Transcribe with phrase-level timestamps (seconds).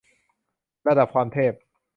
[0.87, 1.53] ระดับความเทพ